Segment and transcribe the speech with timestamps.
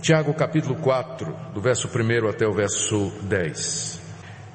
[0.00, 4.00] Tiago capítulo 4, do verso 1 até o verso 10.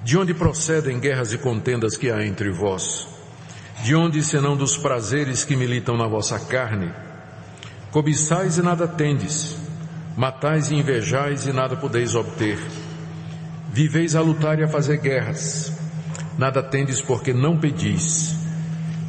[0.04, 3.07] De onde procedem guerras e contendas que há entre vós?
[3.84, 6.92] De onde senão dos prazeres que militam na vossa carne?
[7.92, 9.55] Cobiçais e nada tendes,
[10.18, 12.57] matais e invejais e nada podeis obter.
[13.71, 15.71] Viveis a lutar e a fazer guerras,
[16.39, 18.36] nada tendes porque não pedis.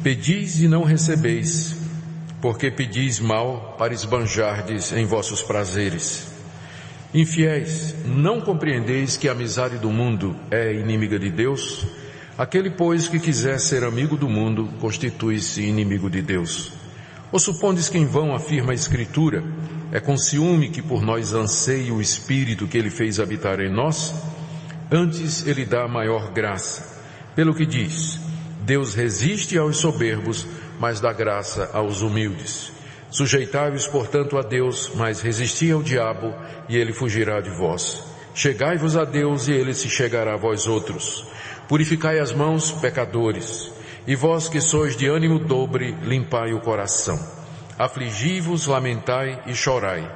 [0.03, 1.76] Pedis e não recebeis,
[2.41, 6.27] porque pedis mal para esbanjardes em vossos prazeres.
[7.13, 11.87] Infiéis, não compreendeis que a amizade do mundo é inimiga de Deus?
[12.37, 16.73] Aquele, pois, que quiser ser amigo do mundo, constitui-se inimigo de Deus.
[17.31, 19.43] Ou supondes que em vão afirma a Escritura,
[19.91, 24.13] é com ciúme que por nós anseia o Espírito que ele fez habitar em nós?
[24.91, 27.01] Antes ele dá maior graça.
[27.35, 28.19] Pelo que diz,
[28.63, 30.45] Deus resiste aos soberbos,
[30.79, 32.71] mas dá graça aos humildes.
[33.09, 36.33] Sujeitai-vos, portanto, a Deus, mas resisti ao diabo,
[36.67, 38.03] e ele fugirá de vós.
[38.33, 41.25] Chegai-vos a Deus, e ele se chegará a vós outros.
[41.67, 43.71] Purificai as mãos, pecadores,
[44.05, 47.19] e vós que sois de ânimo dobre, limpai o coração.
[47.77, 50.09] Afligi-vos, lamentai e chorai.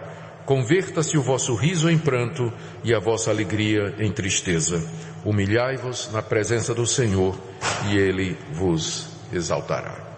[0.46, 2.52] Converta-se o vosso riso em pranto
[2.84, 4.84] e a vossa alegria em tristeza.
[5.24, 7.38] Humilhai-vos na presença do Senhor
[7.90, 10.11] e Ele vos exaltará.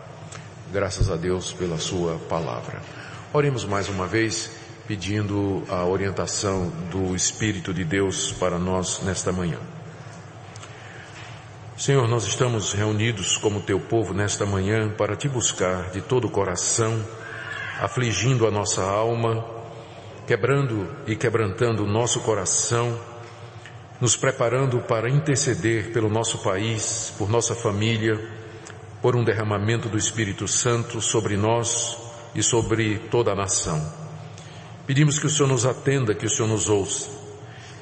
[0.74, 2.82] Graças a Deus pela Sua palavra.
[3.32, 4.50] Oremos mais uma vez,
[4.88, 9.60] pedindo a orientação do Espírito de Deus para nós nesta manhã.
[11.78, 16.32] Senhor, nós estamos reunidos como Teu povo nesta manhã para Te buscar de todo o
[16.32, 17.06] coração,
[17.80, 19.46] afligindo a nossa alma,
[20.26, 23.00] quebrando e quebrantando o nosso coração,
[24.02, 28.20] nos preparando para interceder pelo nosso país, por nossa família,
[29.04, 31.98] por um derramamento do Espírito Santo sobre nós
[32.34, 33.86] e sobre toda a nação.
[34.88, 37.10] Pedimos que o Senhor nos atenda, que o Senhor nos ouça.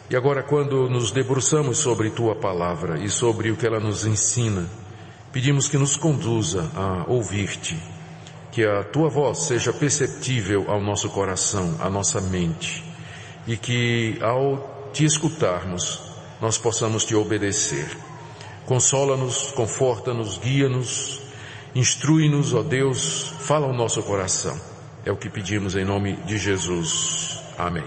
[0.09, 4.67] E agora, quando nos debruçamos sobre Tua palavra e sobre o que ela nos ensina,
[5.31, 7.77] pedimos que nos conduza a ouvir-te,
[8.51, 12.83] que a Tua voz seja perceptível ao nosso coração, à nossa mente,
[13.45, 16.01] e que ao Te escutarmos,
[16.41, 18.10] nós possamos Te obedecer.
[18.71, 21.19] Consola-nos, conforta-nos, guia-nos,
[21.75, 24.57] instrui-nos, ó Deus, fala ao nosso coração.
[25.05, 27.37] É o que pedimos em nome de Jesus.
[27.57, 27.83] Amém.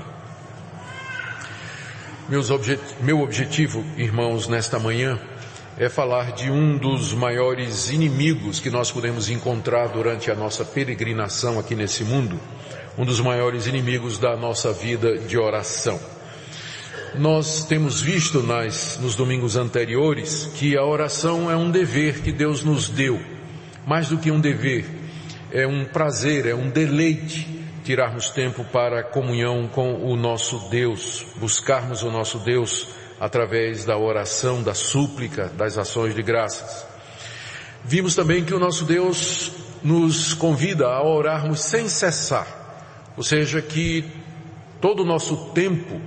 [2.52, 2.78] Objet...
[3.00, 5.18] Meu objetivo, irmãos, nesta manhã
[5.78, 11.58] é falar de um dos maiores inimigos que nós podemos encontrar durante a nossa peregrinação
[11.58, 12.38] aqui nesse mundo,
[12.98, 15.98] um dos maiores inimigos da nossa vida de oração.
[17.18, 22.64] Nós temos visto nas, nos domingos anteriores que a oração é um dever que Deus
[22.64, 23.20] nos deu.
[23.86, 24.84] Mais do que um dever,
[25.52, 27.46] é um prazer, é um deleite
[27.84, 32.88] tirarmos tempo para comunhão com o nosso Deus, buscarmos o nosso Deus
[33.20, 36.84] através da oração, da súplica, das ações de graças.
[37.84, 39.52] Vimos também que o nosso Deus
[39.84, 44.04] nos convida a orarmos sem cessar, ou seja, que
[44.80, 46.00] todo o nosso tempo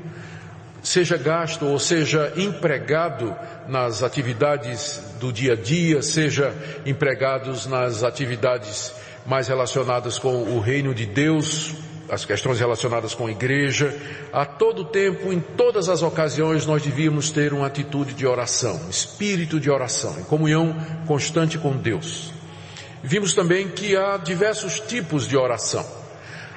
[0.87, 3.35] seja gasto ou seja empregado
[3.67, 6.55] nas atividades do dia a dia, seja
[6.85, 8.93] empregados nas atividades
[9.25, 11.73] mais relacionadas com o reino de Deus,
[12.09, 13.93] as questões relacionadas com a igreja,
[14.31, 19.59] a todo tempo, em todas as ocasiões, nós devíamos ter uma atitude de oração, espírito
[19.59, 20.73] de oração, em comunhão
[21.05, 22.31] constante com Deus.
[23.03, 25.85] Vimos também que há diversos tipos de oração.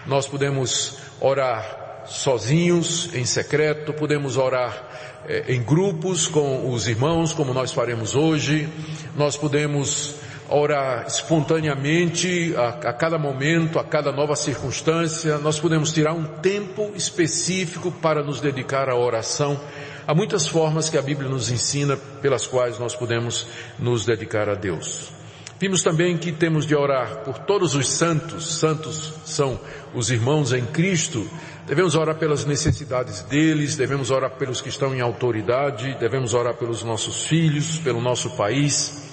[0.07, 1.80] Nós podemos orar
[2.11, 8.69] sozinhos, em secreto, podemos orar eh, em grupos com os irmãos, como nós faremos hoje,
[9.17, 10.17] nós podemos
[10.49, 16.91] orar espontaneamente a, a, cada momento, a cada nova circunstância, nós podemos tirar um tempo
[16.97, 19.59] específico para nos dedicar à oração.
[20.05, 23.47] Há muitas formas que a Bíblia nos ensina pelas quais nós podemos
[23.79, 25.20] nos dedicar a Deus.
[25.61, 29.61] Vimos também que temos de orar por todos os santos, santos são
[29.95, 31.29] os irmãos em Cristo,
[31.71, 36.83] Devemos orar pelas necessidades deles, devemos orar pelos que estão em autoridade, devemos orar pelos
[36.83, 39.09] nossos filhos, pelo nosso país.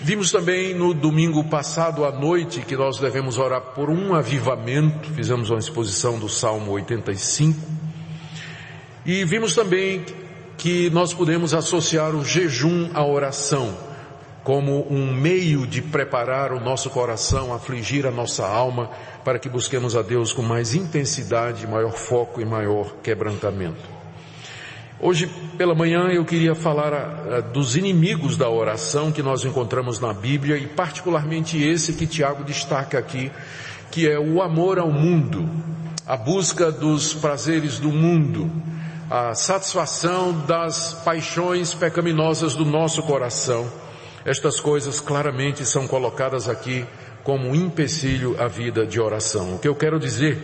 [0.00, 5.50] Vimos também no domingo passado à noite que nós devemos orar por um avivamento, fizemos
[5.50, 7.60] uma exposição do Salmo 85.
[9.04, 10.02] E vimos também
[10.56, 13.91] que nós podemos associar o jejum à oração
[14.44, 18.90] como um meio de preparar o nosso coração, afligir a nossa alma,
[19.24, 24.02] para que busquemos a Deus com mais intensidade, maior foco e maior quebrantamento.
[25.00, 25.28] Hoje
[25.58, 30.12] pela manhã eu queria falar a, a, dos inimigos da oração que nós encontramos na
[30.12, 33.30] Bíblia e particularmente esse que Tiago destaca aqui,
[33.90, 35.48] que é o amor ao mundo,
[36.06, 38.50] a busca dos prazeres do mundo,
[39.10, 43.81] a satisfação das paixões pecaminosas do nosso coração.
[44.24, 46.86] Estas coisas claramente são colocadas aqui
[47.24, 49.54] como um empecilho à vida de oração.
[49.54, 50.38] O que eu quero dizer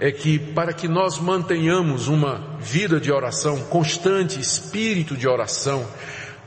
[0.00, 5.84] é que para que nós mantenhamos uma vida de oração constante, espírito de oração,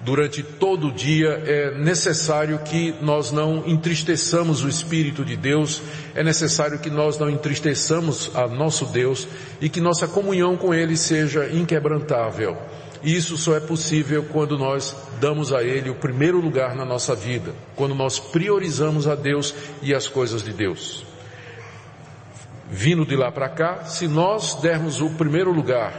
[0.03, 5.81] durante todo o dia, é necessário que nós não entristeçamos o Espírito de Deus,
[6.15, 9.27] é necessário que nós não entristeçamos a nosso Deus
[9.59, 12.57] e que nossa comunhão com Ele seja inquebrantável.
[13.03, 17.15] E isso só é possível quando nós damos a Ele o primeiro lugar na nossa
[17.15, 21.05] vida, quando nós priorizamos a Deus e as coisas de Deus.
[22.69, 25.93] Vindo de lá para cá, se nós dermos o primeiro lugar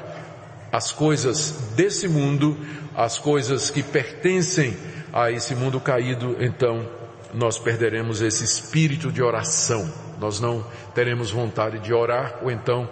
[0.70, 2.56] às coisas desse mundo,
[2.94, 4.76] às coisas que pertencem
[5.12, 6.88] a esse mundo caído, então
[7.34, 9.92] nós perderemos esse espírito de oração.
[10.18, 10.64] Nós não
[10.94, 12.88] teremos vontade de orar ou então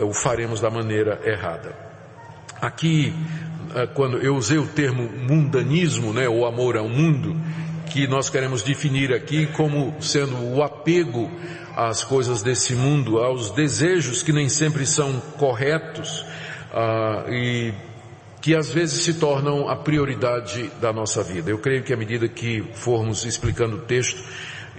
[0.00, 1.83] o faremos da maneira errada.
[2.60, 3.14] Aqui,
[3.74, 7.36] eh, quando eu usei o termo mundanismo, né, ou amor ao mundo,
[7.86, 11.30] que nós queremos definir aqui como sendo o apego
[11.76, 16.24] às coisas desse mundo, aos desejos que nem sempre são corretos,
[16.72, 17.72] uh, e
[18.40, 21.50] que às vezes se tornam a prioridade da nossa vida.
[21.50, 24.22] Eu creio que à medida que formos explicando o texto,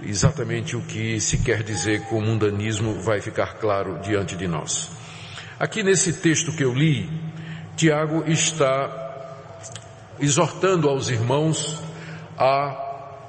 [0.04, 4.90] exatamente o que se quer dizer com mundanismo vai ficar claro diante de nós.
[5.58, 7.08] Aqui nesse texto que eu li,
[7.76, 8.90] Tiago está
[10.18, 11.78] exortando aos irmãos
[12.38, 12.84] a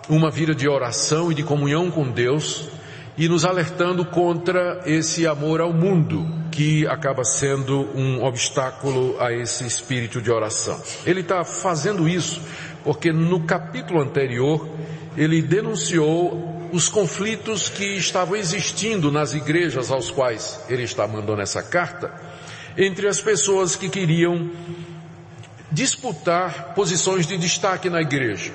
[0.07, 2.69] uma vida de oração e de comunhão com Deus
[3.17, 9.67] e nos alertando contra esse amor ao mundo que acaba sendo um obstáculo a esse
[9.67, 10.81] espírito de oração.
[11.05, 12.41] Ele está fazendo isso
[12.85, 14.65] porque no capítulo anterior
[15.17, 21.61] ele denunciou os conflitos que estavam existindo nas igrejas aos quais ele está mandando essa
[21.61, 22.26] carta
[22.77, 24.51] entre as pessoas que queriam
[25.71, 28.51] disputar posições de destaque na igreja.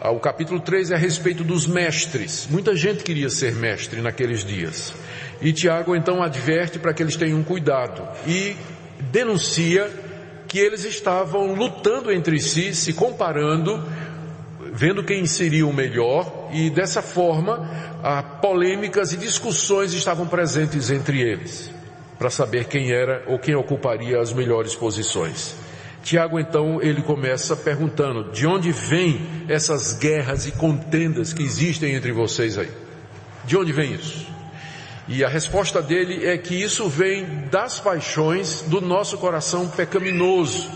[0.00, 2.46] Ah, o capítulo 3 é a respeito dos mestres.
[2.50, 4.92] Muita gente queria ser mestre naqueles dias.
[5.40, 8.54] E Tiago então adverte para que eles tenham cuidado e
[9.10, 9.90] denuncia
[10.46, 13.82] que eles estavam lutando entre si, se comparando,
[14.72, 17.68] vendo quem seria o melhor e dessa forma
[18.02, 21.75] ah, polêmicas e discussões estavam presentes entre eles
[22.18, 25.56] para saber quem era ou quem ocuparia as melhores posições.
[26.02, 32.12] Tiago então ele começa perguntando: de onde vêm essas guerras e contendas que existem entre
[32.12, 32.70] vocês aí?
[33.44, 34.26] De onde vem isso?
[35.08, 40.68] E a resposta dele é que isso vem das paixões do nosso coração pecaminoso.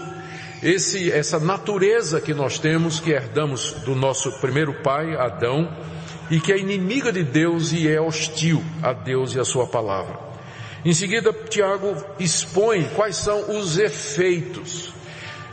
[0.63, 5.77] Esse, essa natureza que nós temos, que herdamos do nosso primeiro pai, Adão,
[6.31, 10.30] e que é inimiga de Deus e é hostil a Deus e a sua palavra.
[10.85, 14.93] Em seguida, Tiago expõe quais são os efeitos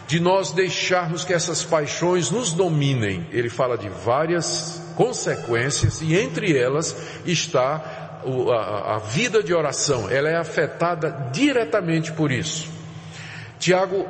[0.08, 3.28] de nós deixarmos que essas paixões nos dominem.
[3.32, 6.96] Ele fala de várias consequências e entre elas
[7.26, 10.10] está a, vida de oração.
[10.10, 12.70] Ela é afetada diretamente por isso.
[13.60, 14.08] Tiago,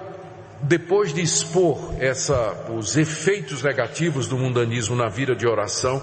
[0.62, 6.02] depois de expor essa, os efeitos negativos do mundanismo na vida de oração,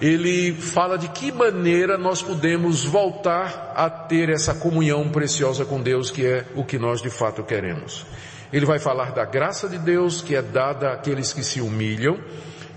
[0.00, 6.10] ele fala de que maneira nós podemos voltar a ter essa comunhão preciosa com Deus,
[6.10, 8.04] que é o que nós de fato queremos.
[8.52, 12.18] Ele vai falar da graça de Deus que é dada àqueles que se humilham,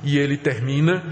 [0.01, 1.03] e ele termina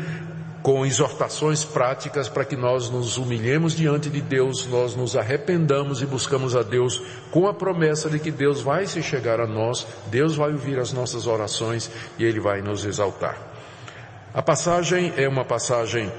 [0.68, 6.06] com exortações práticas para que nós nos humilhemos diante de Deus, nós nos arrependamos e
[6.06, 10.36] buscamos a Deus com a promessa de que Deus vai se chegar a nós, Deus
[10.36, 13.38] vai ouvir as nossas orações e Ele vai nos exaltar.
[14.34, 16.12] A passagem é uma passagem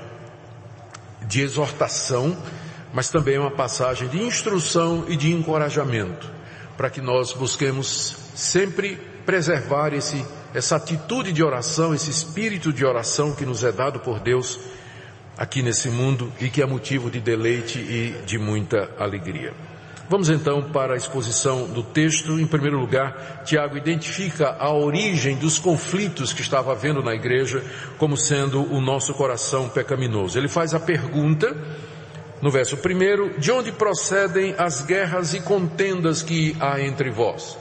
[1.26, 2.34] de exortação,
[2.90, 6.26] mas também é uma passagem de instrução e de encorajamento,
[6.74, 10.24] para que nós busquemos sempre preservar esse,
[10.54, 14.58] essa atitude de oração, esse espírito de oração que nos é dado por Deus
[15.36, 19.52] aqui nesse mundo e que é motivo de deleite e de muita alegria.
[20.10, 22.40] Vamos então para a exposição do texto.
[22.40, 27.62] Em primeiro lugar, Tiago identifica a origem dos conflitos que estava havendo na igreja
[27.98, 30.38] como sendo o nosso coração pecaminoso.
[30.38, 31.54] Ele faz a pergunta,
[32.40, 37.58] no verso primeiro, de onde procedem as guerras e contendas que há entre vós?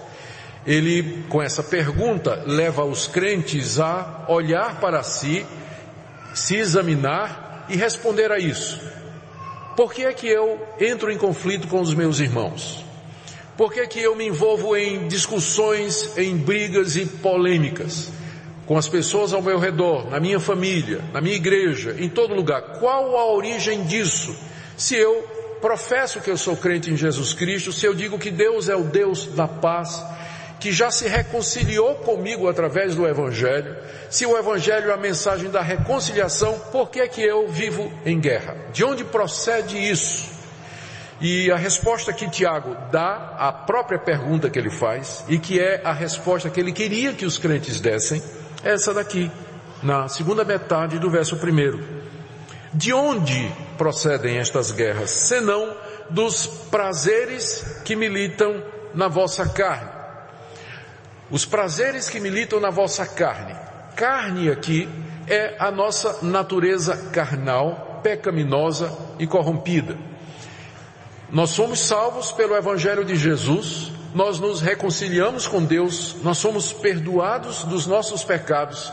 [0.68, 5.46] Ele, com essa pergunta, leva os crentes a olhar para si,
[6.34, 8.80] se examinar e responder a isso.
[9.78, 12.84] Por que é que eu entro em conflito com os meus irmãos?
[13.56, 18.12] Por que é que eu me envolvo em discussões, em brigas e polêmicas
[18.68, 22.80] com as pessoas ao meu redor, na minha família, na minha igreja, em todo lugar?
[22.80, 24.38] Qual a origem disso?
[24.76, 25.26] Se eu
[25.62, 28.84] professo que eu sou crente em Jesus Cristo, se eu digo que Deus é o
[28.84, 30.04] Deus da paz,
[30.60, 33.76] que já se reconciliou comigo através do Evangelho,
[34.10, 38.20] se o Evangelho é a mensagem da reconciliação, por que é que eu vivo em
[38.20, 38.56] guerra?
[38.74, 40.38] De onde procede isso?
[41.20, 45.82] E a resposta que Tiago dá à própria pergunta que ele faz, e que é
[45.84, 48.22] a resposta que ele queria que os crentes dessem,
[48.64, 49.32] é essa daqui,
[49.82, 51.84] na segunda metade do verso primeiro.
[52.74, 55.76] De onde procedem estas guerras, senão
[56.10, 59.97] dos prazeres que militam na vossa carne?
[61.30, 63.56] Os prazeres que militam na vossa carne.
[63.96, 64.88] Carne aqui
[65.28, 69.98] é a nossa natureza carnal, pecaminosa e corrompida.
[71.30, 77.66] Nós somos salvos pelo Evangelho de Jesus, nós nos reconciliamos com Deus, nós somos perdoados
[77.66, 78.92] dos nossos pecados,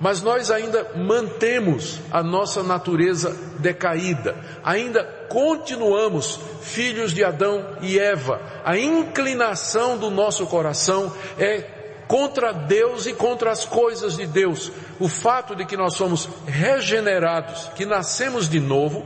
[0.00, 8.40] mas nós ainda mantemos a nossa natureza decaída, ainda continuamos filhos de Adão e Eva.
[8.64, 11.75] A inclinação do nosso coração é
[12.06, 14.70] contra Deus e contra as coisas de Deus.
[14.98, 19.04] O fato de que nós somos regenerados, que nascemos de novo,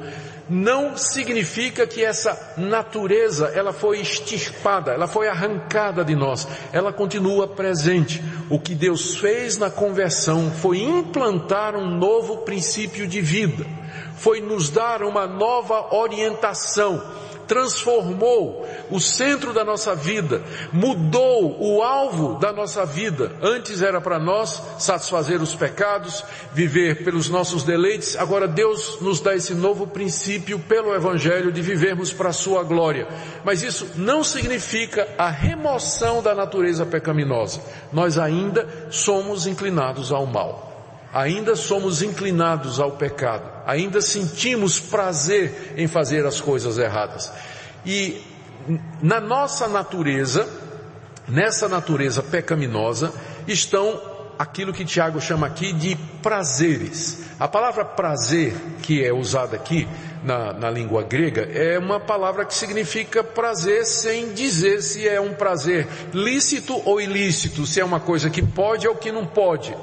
[0.51, 6.47] não significa que essa natureza ela foi extirpada, ela foi arrancada de nós.
[6.73, 8.21] Ela continua presente.
[8.51, 13.65] O que Deus fez na conversão foi implantar um novo princípio de vida.
[14.17, 17.01] Foi nos dar uma nova orientação
[17.51, 20.41] transformou o centro da nossa vida,
[20.73, 23.33] mudou o alvo da nossa vida.
[23.43, 28.15] Antes era para nós satisfazer os pecados, viver pelos nossos deleites.
[28.17, 33.09] Agora Deus nos dá esse novo princípio pelo Evangelho de vivermos para a sua glória.
[33.45, 37.61] Mas isso não significa a remoção da natureza pecaminosa.
[37.93, 40.70] Nós ainda somos inclinados ao mal
[41.13, 47.33] ainda somos inclinados ao pecado, ainda sentimos prazer em fazer as coisas erradas.
[47.85, 48.23] E
[49.03, 50.49] na nossa natureza,
[51.27, 53.13] nessa natureza pecaminosa,
[53.47, 54.01] estão
[54.39, 57.25] aquilo que Tiago chama aqui de prazeres.
[57.39, 59.89] A palavra prazer, que é usada aqui
[60.23, 65.33] na, na língua grega, é uma palavra que significa prazer sem dizer se é um
[65.33, 69.77] prazer lícito ou ilícito, se é uma coisa que pode ou que não pode.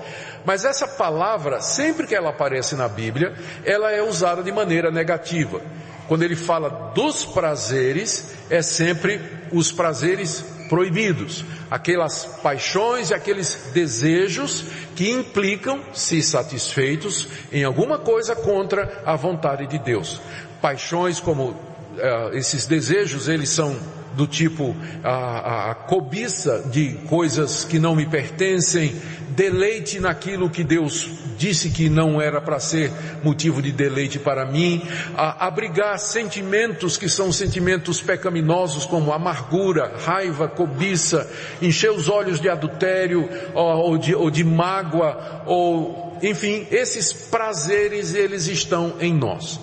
[0.45, 3.33] Mas essa palavra, sempre que ela aparece na Bíblia,
[3.65, 5.61] ela é usada de maneira negativa.
[6.07, 9.19] Quando ele fala dos prazeres, é sempre
[9.51, 18.35] os prazeres proibidos, aquelas paixões e aqueles desejos que implicam, se satisfeitos, em alguma coisa
[18.35, 20.21] contra a vontade de Deus.
[20.61, 23.75] Paixões como uh, esses desejos, eles são
[24.17, 28.95] do tipo a, a cobiça de coisas que não me pertencem,
[29.37, 32.91] deleite naquilo que Deus disse que não era para ser
[33.23, 34.81] motivo de deleite para mim,
[35.15, 41.29] abrigar sentimentos que são sentimentos pecaminosos como amargura, raiva, cobiça,
[41.61, 48.15] encher os olhos de adultério ou, ou, de, ou de mágoa, ou enfim, esses prazeres
[48.15, 49.59] eles estão em nós.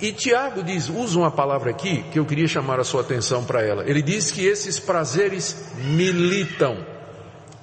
[0.00, 3.60] E Tiago diz, usa uma palavra aqui que eu queria chamar a sua atenção para
[3.60, 3.82] ela.
[3.88, 6.94] Ele diz que esses prazeres militam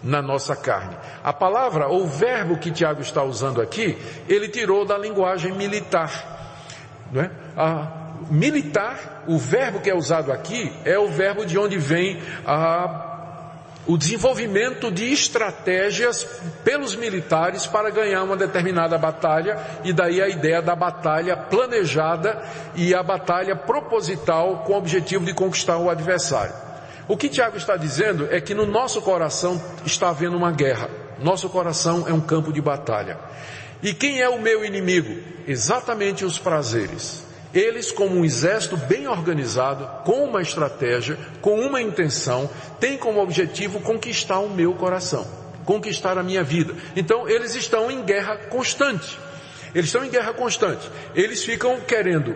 [0.04, 0.96] na nossa carne.
[1.24, 6.12] A palavra ou verbo que Tiago está usando aqui, ele tirou da linguagem militar.
[7.12, 7.32] Não é?
[7.56, 13.10] A militar, o verbo que é usado aqui, é o verbo de onde vem a
[13.86, 16.24] o desenvolvimento de estratégias
[16.64, 22.42] pelos militares para ganhar uma determinada batalha e daí a ideia da batalha planejada
[22.76, 26.54] e a batalha proposital com o objetivo de conquistar o adversário.
[27.08, 30.90] O que Tiago está dizendo é que no nosso coração está havendo uma guerra.
[31.20, 33.18] Nosso coração é um campo de batalha.
[33.82, 35.22] E quem é o meu inimigo?
[35.46, 37.24] Exatamente os prazeres.
[37.54, 43.80] Eles, como um exército bem organizado, com uma estratégia, com uma intenção, têm como objetivo
[43.82, 45.28] conquistar o meu coração,
[45.66, 46.74] conquistar a minha vida.
[46.96, 49.20] Então, eles estão em guerra constante.
[49.76, 50.90] Eles estão em guerra constante.
[51.14, 52.36] Eles ficam querendo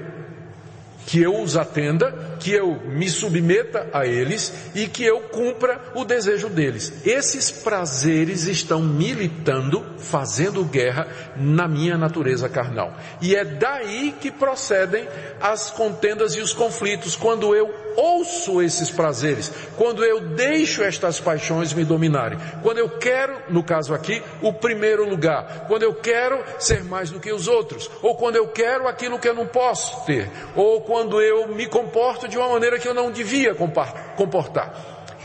[1.08, 6.06] que eu os atenda, que eu me submeta a eles e que eu cumpra o
[6.06, 7.06] desejo deles.
[7.06, 12.96] Esses prazeres estão militando, fazendo guerra na minha natureza carnal.
[13.22, 15.06] E é daí que procedem
[15.42, 21.74] as contendas e os conflitos, quando eu ouço esses prazeres, quando eu deixo estas paixões
[21.74, 26.84] me dominarem, quando eu quero, no caso aqui, o primeiro lugar, quando eu quero ser
[26.84, 30.30] mais do que os outros, ou quando eu quero aquilo que eu não posso ter,
[30.56, 34.74] ou quando eu me comporto de uma maneira que eu não devia comportar.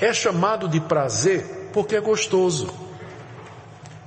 [0.00, 2.72] É chamado de prazer porque é gostoso.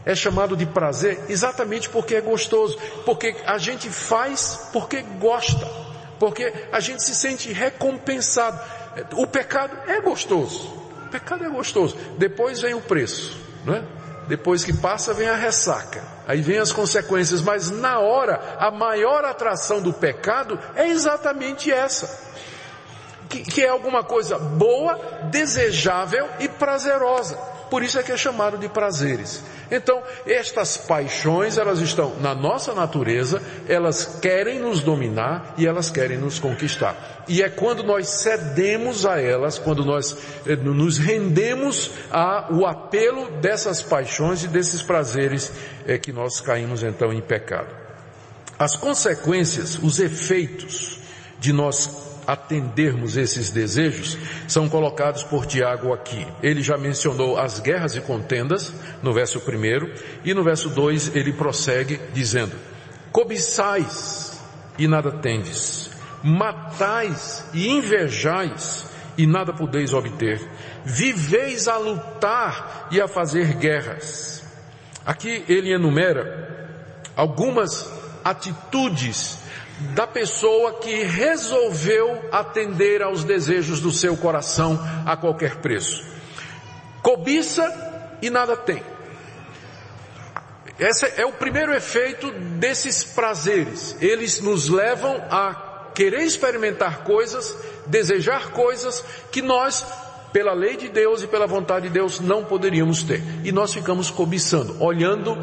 [0.06, 5.68] É chamado de prazer exatamente porque é gostoso, porque a gente faz porque gosta.
[6.20, 8.60] Porque a gente se sente recompensado.
[9.14, 10.68] O pecado é gostoso.
[11.06, 11.98] O pecado é gostoso.
[12.18, 13.84] Depois vem o preço, não é?
[14.28, 16.04] Depois que passa vem a ressaca.
[16.28, 22.25] Aí vem as consequências, mas na hora a maior atração do pecado é exatamente essa.
[23.30, 25.00] Que, que é alguma coisa boa,
[25.32, 27.36] desejável e prazerosa.
[27.70, 29.44] Por isso é que é chamado de prazeres.
[29.72, 36.18] Então, estas paixões, elas estão na nossa natureza, elas querem nos dominar e elas querem
[36.18, 37.24] nos conquistar.
[37.28, 40.16] E é quando nós cedemos a elas, quando nós
[40.46, 45.52] eh, nos rendemos ao apelo dessas paixões e desses prazeres,
[45.88, 47.76] é que nós caímos então em pecado.
[48.60, 51.00] As consequências, os efeitos
[51.40, 54.18] de nós atendermos esses desejos
[54.48, 56.26] são colocados por Tiago aqui.
[56.42, 61.34] Ele já mencionou as guerras e contendas no verso 1 e no verso 2 ele
[61.34, 62.56] prossegue dizendo:
[63.12, 64.42] Cobiçais
[64.78, 65.90] e nada tendes,
[66.24, 68.86] matais e invejais
[69.18, 70.42] e nada podeis obter,
[70.84, 74.44] viveis a lutar e a fazer guerras.
[75.06, 76.70] Aqui ele enumera
[77.16, 77.90] algumas
[78.24, 79.40] atitudes
[79.94, 86.06] da pessoa que resolveu atender aos desejos do seu coração a qualquer preço.
[87.02, 88.82] Cobiça e nada tem.
[90.80, 93.96] Esse é o primeiro efeito desses prazeres.
[94.02, 99.86] Eles nos levam a querer experimentar coisas, desejar coisas que nós,
[100.34, 103.24] pela lei de Deus e pela vontade de Deus, não poderíamos ter.
[103.44, 105.38] E nós ficamos cobiçando, olhando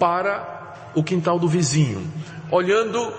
[0.00, 2.04] para o quintal do vizinho,
[2.50, 3.12] olhando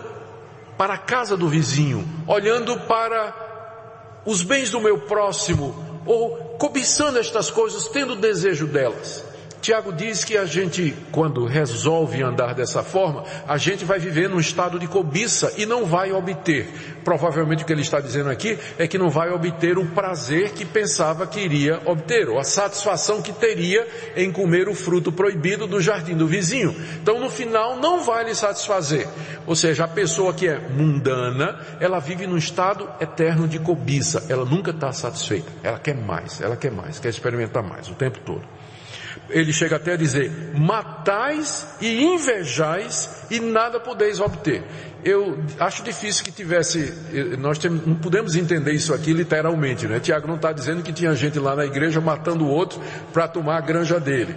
[0.78, 7.50] para a casa do vizinho, olhando para os bens do meu próximo, ou cobiçando estas
[7.50, 9.33] coisas, tendo desejo delas.
[9.64, 14.42] Tiago diz que a gente, quando resolve andar dessa forma, a gente vai viver num
[14.42, 16.68] estado de cobiça e não vai obter.
[17.02, 20.66] Provavelmente o que ele está dizendo aqui é que não vai obter o prazer que
[20.66, 25.80] pensava que iria obter, ou a satisfação que teria em comer o fruto proibido do
[25.80, 26.76] jardim do vizinho.
[27.02, 29.08] Então no final não vai lhe satisfazer.
[29.48, 34.26] Ou seja, a pessoa que é mundana, ela vive num estado eterno de cobiça.
[34.28, 35.50] Ela nunca está satisfeita.
[35.64, 38.44] Ela quer mais, ela quer mais, quer experimentar mais o tempo todo
[39.30, 44.64] ele chega até a dizer, matais e invejais e nada podeis obter.
[45.04, 46.94] Eu acho difícil que tivesse,
[47.40, 50.00] nós não podemos entender isso aqui literalmente, né?
[50.00, 52.82] Tiago não está dizendo que tinha gente lá na igreja matando o outro
[53.12, 54.36] para tomar a granja dele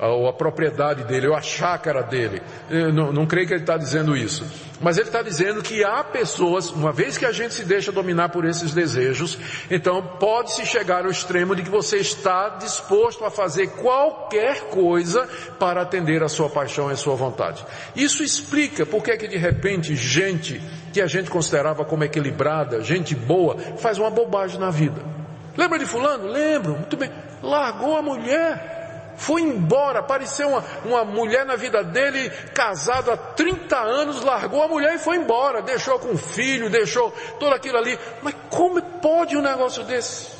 [0.00, 2.42] ou a propriedade dele, ou a chácara dele.
[2.68, 4.44] Eu não, não creio que ele está dizendo isso.
[4.80, 8.28] Mas ele está dizendo que há pessoas, uma vez que a gente se deixa dominar
[8.28, 9.38] por esses desejos,
[9.70, 15.26] então pode-se chegar ao extremo de que você está disposto a fazer qualquer coisa
[15.58, 17.64] para atender a sua paixão e a sua vontade.
[17.94, 20.60] Isso explica por que que de repente gente
[20.92, 25.00] que a gente considerava como equilibrada, gente boa, faz uma bobagem na vida.
[25.56, 26.26] Lembra de fulano?
[26.26, 27.10] Lembro, muito bem.
[27.42, 28.75] Largou a mulher
[29.16, 34.68] foi embora, apareceu uma, uma mulher na vida dele, casado há 30 anos, largou a
[34.68, 37.98] mulher e foi embora, deixou com o filho, deixou tudo aquilo ali.
[38.22, 40.36] Mas como pode um negócio desse?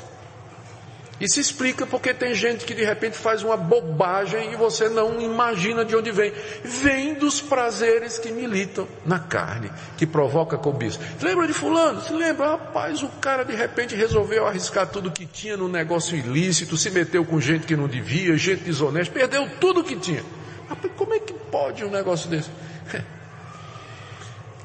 [1.25, 5.83] Se explica porque tem gente que de repente faz uma bobagem e você não imagina
[5.83, 6.31] de onde vem.
[6.63, 10.99] Vem dos prazeres que militam na carne, que provoca cobiça.
[11.19, 12.01] Lembra de fulano?
[12.01, 12.51] Se lembra?
[12.51, 17.25] Rapaz, o cara de repente resolveu arriscar tudo que tinha no negócio ilícito, se meteu
[17.25, 20.23] com gente que não devia, gente desonesta, perdeu tudo que tinha.
[20.69, 22.49] Rapaz, como é que pode um negócio desse?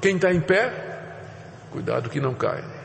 [0.02, 1.00] Quem está em pé,
[1.70, 2.82] cuidado que não caia.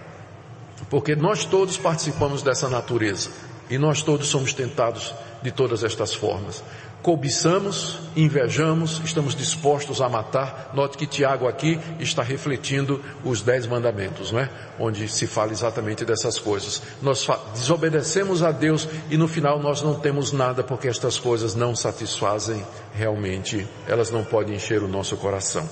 [0.90, 3.47] Porque nós todos participamos dessa natureza.
[3.70, 6.64] E nós todos somos tentados de todas estas formas.
[7.02, 10.72] Cobiçamos, invejamos, estamos dispostos a matar.
[10.74, 14.50] Note que Tiago aqui está refletindo os dez mandamentos, não é?
[14.80, 16.82] Onde se fala exatamente dessas coisas.
[17.02, 21.76] Nós desobedecemos a Deus e no final nós não temos nada porque estas coisas não
[21.76, 25.70] satisfazem realmente, elas não podem encher o nosso coração.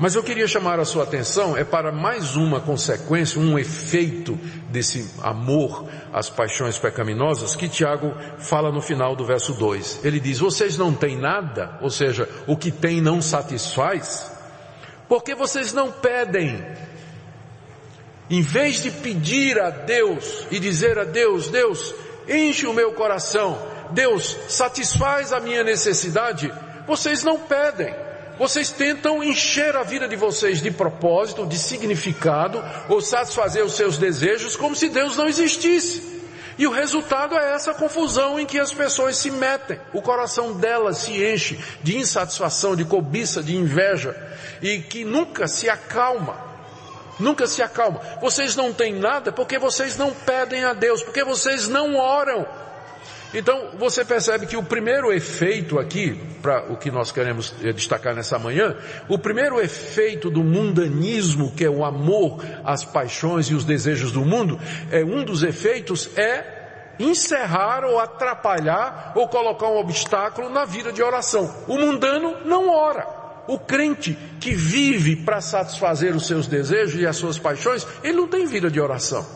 [0.00, 4.32] Mas eu queria chamar a sua atenção é para mais uma consequência, um efeito
[4.70, 10.02] desse amor às paixões pecaminosas que Tiago fala no final do verso 2.
[10.02, 14.32] Ele diz, vocês não têm nada, ou seja, o que tem não satisfaz,
[15.06, 16.64] porque vocês não pedem.
[18.30, 21.94] Em vez de pedir a Deus e dizer a Deus, Deus,
[22.26, 23.58] enche o meu coração,
[23.90, 26.50] Deus, satisfaz a minha necessidade,
[26.86, 27.94] vocês não pedem.
[28.40, 33.98] Vocês tentam encher a vida de vocês de propósito, de significado, ou satisfazer os seus
[33.98, 36.22] desejos como se Deus não existisse.
[36.56, 39.78] E o resultado é essa confusão em que as pessoas se metem.
[39.92, 44.16] O coração delas se enche de insatisfação, de cobiça, de inveja,
[44.62, 46.34] e que nunca se acalma.
[47.18, 48.00] Nunca se acalma.
[48.22, 52.46] Vocês não têm nada porque vocês não pedem a Deus, porque vocês não oram.
[53.32, 58.14] Então você percebe que o primeiro efeito aqui, para o que nós queremos eh, destacar
[58.14, 58.76] nessa manhã,
[59.08, 64.24] o primeiro efeito do mundanismo, que é o amor, as paixões e os desejos do
[64.24, 64.58] mundo,
[64.90, 66.58] é um dos efeitos é
[66.98, 71.54] encerrar ou atrapalhar ou colocar um obstáculo na vida de oração.
[71.68, 73.06] O mundano não ora.
[73.46, 78.28] O crente que vive para satisfazer os seus desejos e as suas paixões, ele não
[78.28, 79.26] tem vida de oração.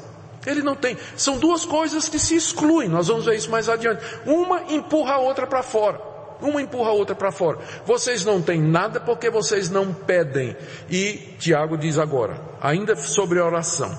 [0.47, 0.97] Ele não tem.
[1.17, 2.89] São duas coisas que se excluem.
[2.89, 4.03] Nós vamos ver isso mais adiante.
[4.27, 6.01] Uma empurra a outra para fora.
[6.41, 7.59] Uma empurra a outra para fora.
[7.87, 10.57] Vocês não têm nada porque vocês não pedem.
[10.91, 13.97] E Tiago diz agora, ainda sobre a oração.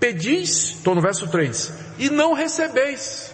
[0.00, 3.32] Pedis, estou no verso 3, e não recebeis.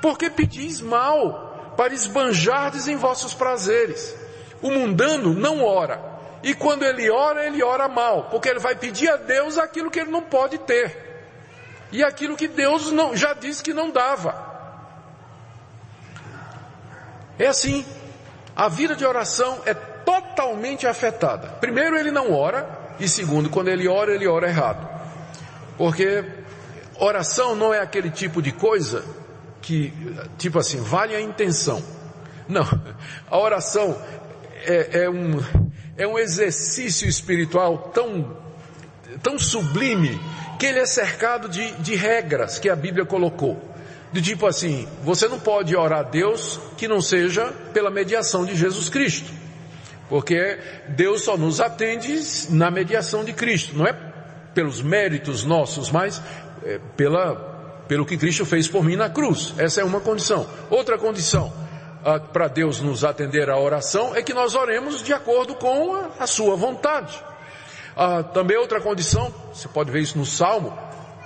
[0.00, 4.14] Porque pedis mal, para esbanjardes em vossos prazeres.
[4.62, 6.00] O mundano não ora.
[6.42, 9.98] E quando ele ora, ele ora mal, porque ele vai pedir a Deus aquilo que
[9.98, 11.03] ele não pode ter
[11.94, 14.34] e aquilo que Deus não, já disse que não dava.
[17.38, 17.86] É assim,
[18.56, 21.50] a vida de oração é totalmente afetada.
[21.60, 24.88] Primeiro, ele não ora, e segundo, quando ele ora, ele ora errado.
[25.78, 26.24] Porque
[26.98, 29.04] oração não é aquele tipo de coisa
[29.62, 29.92] que,
[30.36, 31.80] tipo assim, vale a intenção.
[32.48, 32.64] Não,
[33.30, 33.96] a oração
[34.66, 35.40] é, é um,
[35.96, 38.36] é um exercício espiritual tão,
[39.22, 40.20] tão sublime
[40.58, 43.60] que ele é cercado de, de regras que a Bíblia colocou.
[44.12, 48.54] De tipo assim, você não pode orar a Deus que não seja pela mediação de
[48.54, 49.30] Jesus Cristo.
[50.08, 53.76] Porque Deus só nos atende na mediação de Cristo.
[53.76, 53.92] Não é
[54.54, 56.22] pelos méritos nossos, mas
[56.62, 57.34] é pela,
[57.88, 59.52] pelo que Cristo fez por mim na cruz.
[59.58, 60.46] Essa é uma condição.
[60.70, 61.52] Outra condição
[62.32, 66.26] para Deus nos atender à oração é que nós oremos de acordo com a, a
[66.26, 67.18] sua vontade.
[67.96, 70.76] Ah, também outra condição, você pode ver isso no Salmo,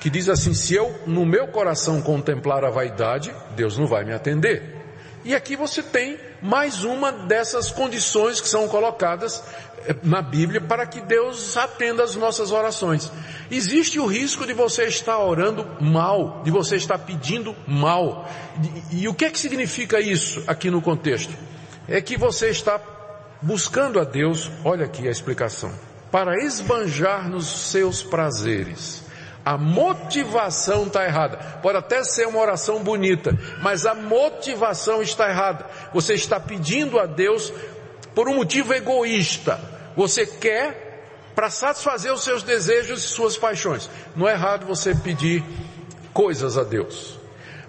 [0.00, 4.12] que diz assim, se eu no meu coração contemplar a vaidade, Deus não vai me
[4.12, 4.76] atender.
[5.24, 9.42] E aqui você tem mais uma dessas condições que são colocadas
[9.86, 13.10] eh, na Bíblia para que Deus atenda as nossas orações.
[13.50, 18.28] Existe o risco de você estar orando mal, de você estar pedindo mal.
[18.92, 21.32] E, e o que é que significa isso aqui no contexto?
[21.88, 22.78] É que você está
[23.42, 29.02] buscando a Deus, olha aqui a explicação para esbanjar nos seus prazeres.
[29.44, 31.38] A motivação está errada.
[31.62, 35.64] Pode até ser uma oração bonita, mas a motivação está errada.
[35.94, 37.52] Você está pedindo a Deus
[38.14, 39.58] por um motivo egoísta.
[39.96, 40.88] Você quer
[41.34, 43.88] para satisfazer os seus desejos e suas paixões.
[44.14, 45.42] Não é errado você pedir
[46.12, 47.18] coisas a Deus.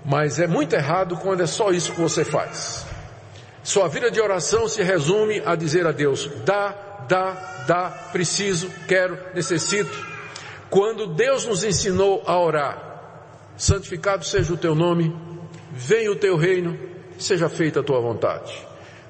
[0.03, 2.85] Mas é muito errado quando é só isso que você faz.
[3.63, 6.75] Sua vida de oração se resume a dizer a Deus: dá,
[7.07, 9.91] dá, dá, preciso, quero, necessito.
[10.69, 15.15] Quando Deus nos ensinou a orar, santificado seja o teu nome,
[15.71, 16.77] venha o teu reino,
[17.17, 18.53] seja feita a tua vontade.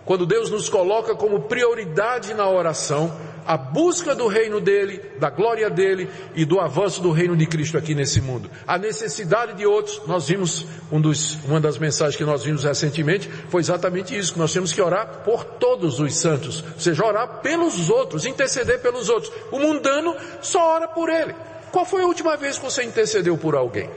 [0.06, 3.15] Quando Deus nos coloca como prioridade na oração,
[3.50, 7.80] a busca do reino dele, da glória dele e do avanço do reino de Cristo
[7.80, 8.48] aqui nesse mundo.
[8.68, 13.28] A necessidade de outros, nós vimos um dos, uma das mensagens que nós vimos recentemente,
[13.50, 17.42] foi exatamente isso, que nós temos que orar por todos os santos, ou seja, orar
[17.42, 19.34] pelos outros, interceder pelos outros.
[19.52, 21.34] O mundano só ora por ele.
[21.72, 23.90] Qual foi a última vez que você intercedeu por alguém?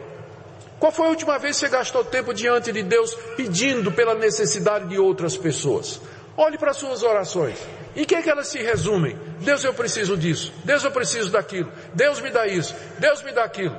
[0.81, 4.89] Qual foi a última vez que você gastou tempo diante de Deus pedindo pela necessidade
[4.89, 6.01] de outras pessoas?
[6.39, 7.59] Olhe para as suas orações.
[7.95, 9.17] Em que, é que elas se resumem?
[9.41, 10.53] Deus, eu preciso disso.
[10.65, 11.71] Deus, eu preciso daquilo.
[11.95, 12.75] Deus me dá isso.
[12.99, 13.77] Deus me dá aquilo.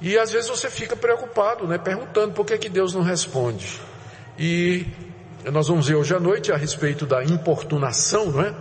[0.00, 1.78] E às vezes você fica preocupado, né?
[1.78, 3.80] Perguntando por que, que Deus não responde.
[4.38, 4.86] E
[5.50, 8.54] nós vamos ver hoje à noite a respeito da importunação, não é?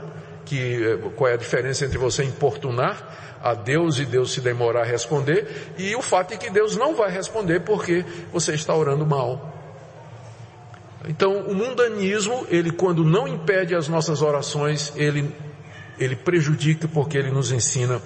[0.46, 4.82] Que, eh, qual é a diferença entre você importunar a Deus e Deus se demorar
[4.82, 9.06] a responder e o fato de que Deus não vai responder porque você está orando
[9.06, 9.53] mal.
[11.08, 15.34] Então, o mundanismo, ele quando não impede as nossas orações, ele,
[16.00, 18.02] ele prejudica porque ele nos ensina,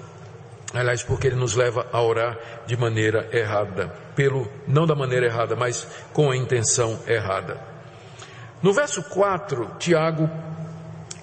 [0.74, 5.56] aliás, porque ele nos leva a orar de maneira errada, pelo, não da maneira errada,
[5.56, 7.60] mas com a intenção errada.
[8.64, 10.28] No verso 4, Tiago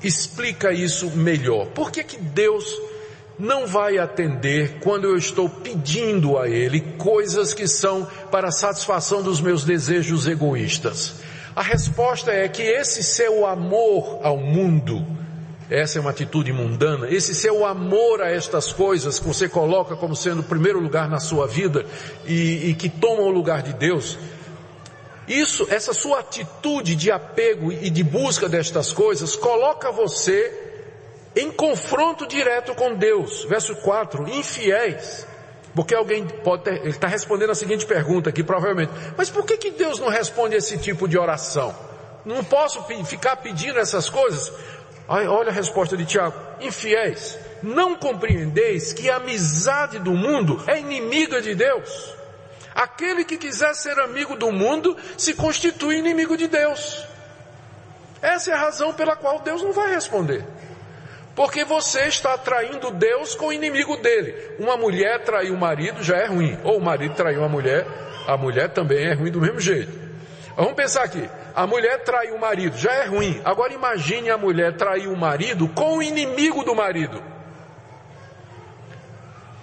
[0.01, 1.67] explica isso melhor.
[1.67, 2.65] Por que que Deus
[3.37, 9.23] não vai atender quando eu estou pedindo a Ele coisas que são para a satisfação
[9.23, 11.17] dos meus desejos egoístas?
[11.57, 15.07] A resposta é que esse seu amor ao mundo,
[15.71, 20.17] essa é uma atitude mundana, esse seu amor a estas coisas que você coloca como
[20.17, 21.87] sendo o primeiro lugar na sua vida
[22.27, 24.19] e, e que tomam o lugar de Deus,
[25.29, 30.53] isso, essa sua atitude de apego e de busca destas coisas, coloca você
[31.35, 33.45] em confronto direto com Deus.
[33.45, 35.27] Verso 4, infiéis.
[35.75, 38.93] Porque alguém pode ter, ele está respondendo a seguinte pergunta aqui, provavelmente.
[39.17, 41.75] Mas por que, que Deus não responde esse tipo de oração?
[42.25, 44.53] Não posso ficar pedindo essas coisas?
[45.07, 46.35] olha a resposta de Tiago.
[46.61, 52.15] Infiéis, não compreendeis que a amizade do mundo é inimiga de Deus?
[52.75, 57.05] Aquele que quiser ser amigo do mundo se constitui inimigo de Deus.
[58.23, 60.45] Essa é a razão pela qual Deus não vai responder.
[61.35, 64.35] Porque você está traindo Deus com o inimigo dele.
[64.59, 66.57] Uma mulher trair o marido já é ruim.
[66.63, 67.87] Ou o marido trair uma mulher,
[68.27, 69.93] a mulher também é ruim do mesmo jeito.
[70.57, 71.29] Vamos pensar aqui.
[71.55, 73.41] A mulher trair o marido já é ruim.
[73.45, 77.21] Agora imagine a mulher trair o marido com o inimigo do marido.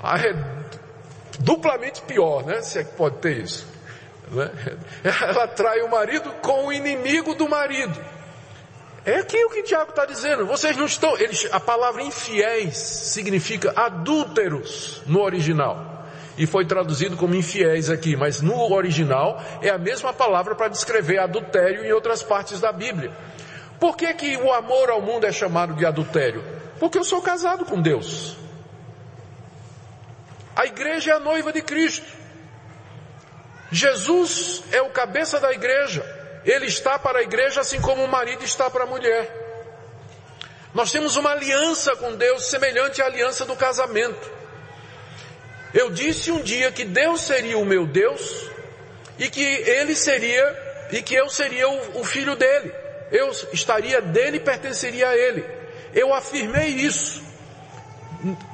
[0.03, 0.33] Ah, é
[1.39, 2.61] duplamente pior, né?
[2.61, 3.67] Se é que pode ter isso.
[4.29, 4.49] Né?
[5.21, 7.97] Ela trai o marido com o inimigo do marido.
[9.03, 10.45] É aqui o que Tiago está dizendo.
[10.45, 11.17] Vocês não estão.
[11.17, 16.05] Eles, a palavra infiéis significa adúlteros no original.
[16.37, 21.19] E foi traduzido como infiéis aqui, mas no original é a mesma palavra para descrever
[21.19, 23.11] adultério em outras partes da Bíblia.
[23.79, 26.43] Por que, que o amor ao mundo é chamado de adultério?
[26.79, 28.37] Porque eu sou casado com Deus.
[30.55, 32.05] A igreja é a noiva de Cristo.
[33.71, 36.20] Jesus é o cabeça da igreja.
[36.45, 39.29] Ele está para a igreja assim como o marido está para a mulher.
[40.73, 44.31] Nós temos uma aliança com Deus semelhante à aliança do casamento.
[45.73, 48.49] Eu disse um dia que Deus seria o meu Deus
[49.19, 52.73] e que ele seria e que eu seria o, o filho dele.
[53.11, 55.45] Eu estaria dele e pertenceria a ele.
[55.93, 57.21] Eu afirmei isso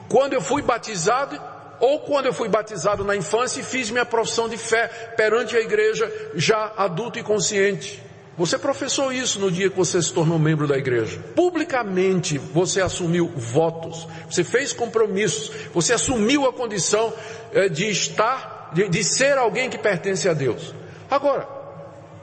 [0.10, 1.40] quando eu fui batizado
[1.80, 5.62] ou quando eu fui batizado na infância e fiz minha profissão de fé perante a
[5.62, 8.04] igreja já adulto e consciente.
[8.38, 11.20] Você professou isso no dia que você se tornou membro da igreja.
[11.36, 17.12] Publicamente você assumiu votos, você fez compromissos, você assumiu a condição
[17.52, 20.72] eh, de estar, de, de ser alguém que pertence a Deus.
[21.10, 21.48] Agora,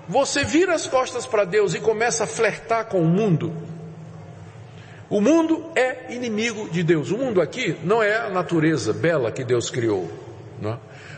[0.09, 3.53] você vira as costas para Deus e começa a flertar com o mundo,
[5.15, 7.13] o mundo é inimigo de Deus.
[7.13, 10.11] O mundo aqui não é a natureza bela que Deus criou?
[10.61, 10.77] É?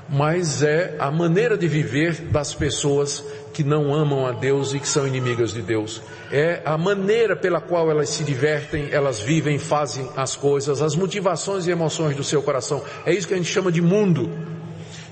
[0.09, 4.87] mas é a maneira de viver das pessoas que não amam a Deus e que
[4.87, 6.03] são inimigas de Deus.
[6.31, 11.67] É a maneira pela qual elas se divertem, elas vivem, fazem as coisas, as motivações
[11.67, 12.85] e emoções do seu coração.
[13.07, 14.31] É isso que a gente chama de mundo.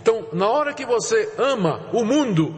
[0.03, 2.55] Então, na hora que você ama o mundo,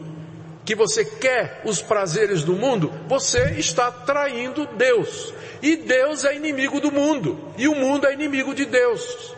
[0.67, 5.33] que você quer os prazeres do mundo, você está traindo Deus.
[5.63, 7.39] E Deus é inimigo do mundo.
[7.57, 9.33] E o mundo é inimigo de Deus.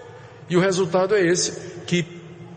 [0.48, 2.04] E o resultado é esse, que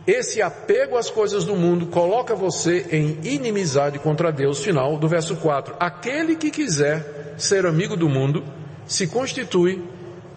[0.08, 4.64] esse apego às coisas do mundo coloca você em inimizade contra Deus.
[4.64, 5.76] Final do verso 4.
[5.78, 8.42] Aquele que quiser ser amigo do mundo
[8.88, 9.84] se constitui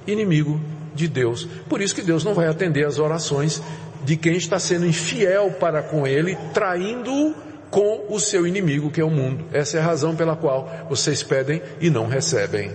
[0.09, 0.61] inimigo
[0.93, 1.47] de Deus.
[1.69, 3.63] Por isso que Deus não vai atender as orações
[4.05, 7.44] de quem está sendo infiel para com ele, traindo-o
[7.75, 9.47] com o seu inimigo que é o mundo.
[9.53, 12.71] Essa é a razão pela qual vocês pedem e não recebem.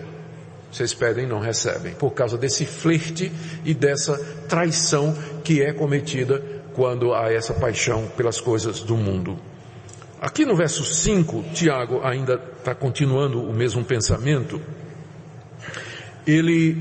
[0.69, 3.31] Vocês pedem e não recebem, por causa desse flerte
[3.63, 4.17] e dessa
[4.49, 9.39] traição que é cometida quando há essa paixão pelas coisas do mundo.
[10.19, 14.62] Aqui no verso 5, Tiago ainda está continuando o mesmo pensamento.
[16.27, 16.75] Ele,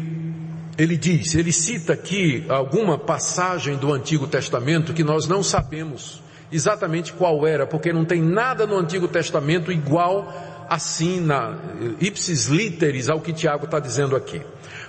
[0.76, 6.20] ele diz, ele cita aqui alguma passagem do Antigo Testamento que nós não sabemos
[6.50, 10.32] exatamente qual era, porque não tem nada no Antigo Testamento igual
[10.68, 11.56] assim na
[11.98, 14.42] ipsis literis ao que Tiago está dizendo aqui.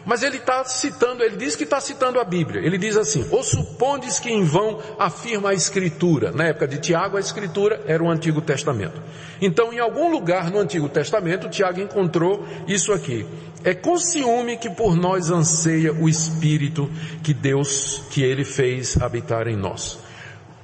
[0.06, 2.62] Mas ele está citando, ele diz que está citando a Bíblia.
[2.62, 6.32] Ele diz assim: Ou supondes que em vão afirma a Escritura?
[6.32, 9.02] Na época de Tiago, a Escritura era o Antigo Testamento.
[9.42, 13.26] Então, em algum lugar no Antigo Testamento, Tiago encontrou isso aqui.
[13.64, 16.90] É com ciúme que por nós anseia o Espírito
[17.22, 20.00] que Deus, que Ele fez habitar em nós.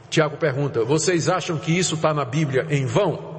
[0.09, 3.35] Tiago pergunta: Vocês acham que isso está na Bíblia em vão?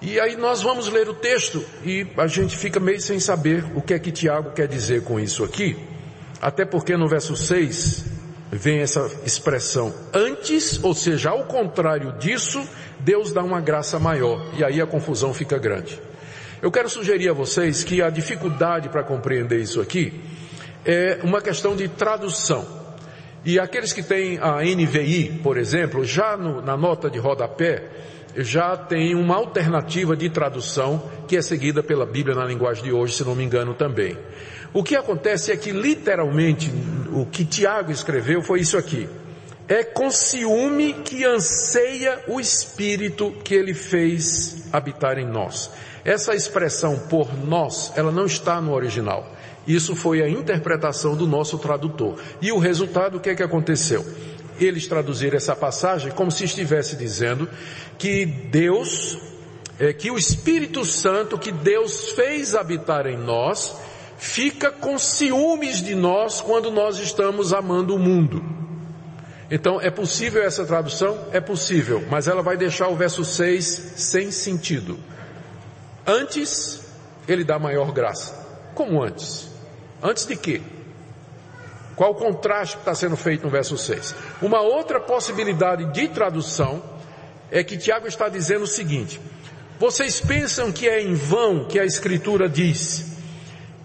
[0.00, 3.82] E aí nós vamos ler o texto e a gente fica meio sem saber o
[3.82, 5.76] que é que Tiago quer dizer com isso aqui.
[6.40, 8.04] Até porque no verso 6
[8.52, 12.64] vem essa expressão antes, ou seja, ao contrário disso,
[13.00, 14.46] Deus dá uma graça maior.
[14.56, 16.00] E aí a confusão fica grande.
[16.62, 20.20] Eu quero sugerir a vocês que a dificuldade para compreender isso aqui
[20.84, 22.77] é uma questão de tradução.
[23.48, 27.82] E aqueles que têm a NVI, por exemplo, já no, na nota de rodapé,
[28.36, 33.14] já tem uma alternativa de tradução que é seguida pela Bíblia na linguagem de hoje,
[33.14, 34.18] se não me engano também.
[34.70, 36.70] O que acontece é que literalmente
[37.10, 39.08] o que Tiago escreveu foi isso aqui.
[39.66, 45.70] É com ciúme que anseia o Espírito que ele fez habitar em nós.
[46.04, 49.37] Essa expressão por nós, ela não está no original.
[49.68, 52.18] Isso foi a interpretação do nosso tradutor.
[52.40, 54.02] E o resultado, o que é que aconteceu?
[54.58, 57.46] Eles traduziram essa passagem como se estivesse dizendo
[57.98, 59.18] que Deus,
[59.78, 63.76] é, que o Espírito Santo que Deus fez habitar em nós,
[64.16, 68.42] fica com ciúmes de nós quando nós estamos amando o mundo.
[69.50, 71.26] Então, é possível essa tradução?
[71.30, 74.98] É possível, mas ela vai deixar o verso 6 sem sentido.
[76.06, 76.80] Antes,
[77.28, 78.34] ele dá maior graça.
[78.74, 79.57] Como antes?
[80.02, 80.60] Antes de quê?
[81.96, 84.14] Qual o contraste que está sendo feito no verso 6?
[84.40, 86.82] Uma outra possibilidade de tradução
[87.50, 89.20] é que Tiago está dizendo o seguinte:
[89.78, 93.18] vocês pensam que é em vão que a Escritura diz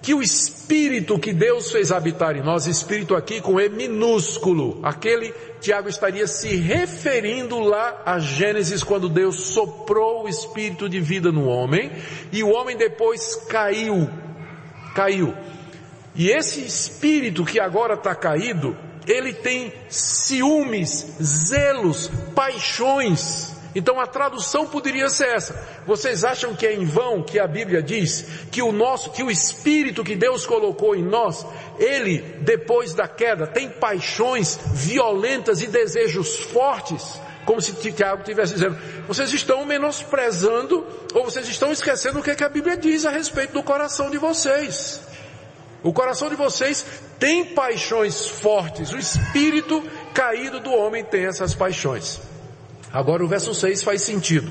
[0.03, 5.33] que o Espírito que Deus fez habitar em nós, Espírito aqui com E minúsculo, aquele
[5.61, 11.45] Tiago estaria se referindo lá a Gênesis quando Deus soprou o Espírito de vida no
[11.45, 11.89] homem
[12.33, 14.09] e o homem depois caiu,
[14.93, 15.33] caiu.
[16.15, 24.67] E esse Espírito que agora está caído, ele tem ciúmes, zelos, paixões, então a tradução
[24.67, 25.67] poderia ser essa.
[25.85, 29.31] Vocês acham que é em vão que a Bíblia diz que o nosso, que o
[29.31, 31.45] Espírito que Deus colocou em nós,
[31.79, 37.19] ele, depois da queda, tem paixões violentas e desejos fortes?
[37.45, 42.35] Como se Tiago estivesse dizendo, vocês estão menosprezando ou vocês estão esquecendo o que, é
[42.35, 45.01] que a Bíblia diz a respeito do coração de vocês.
[45.83, 46.85] O coração de vocês
[47.19, 52.21] tem paixões fortes, o espírito caído do homem tem essas paixões.
[52.91, 54.49] Agora o verso 6 faz sentido.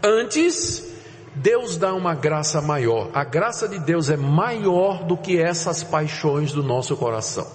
[0.00, 0.86] Antes,
[1.34, 3.10] Deus dá uma graça maior.
[3.12, 7.46] A graça de Deus é maior do que essas paixões do nosso coração.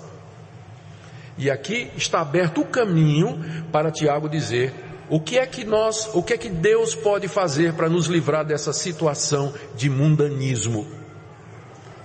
[1.37, 4.73] E aqui está aberto o caminho para Tiago dizer
[5.09, 8.43] o que é que nós, o que é que Deus pode fazer para nos livrar
[8.43, 11.02] dessa situação de mundanismo